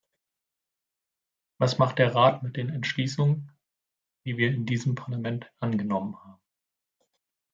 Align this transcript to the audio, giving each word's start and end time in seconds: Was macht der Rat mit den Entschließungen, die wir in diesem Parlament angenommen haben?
Was 1.59 1.77
macht 1.77 1.99
der 1.99 2.15
Rat 2.15 2.41
mit 2.41 2.57
den 2.57 2.69
Entschließungen, 2.71 3.51
die 4.25 4.35
wir 4.37 4.51
in 4.51 4.65
diesem 4.65 4.95
Parlament 4.95 5.53
angenommen 5.59 6.17
haben? 6.23 6.41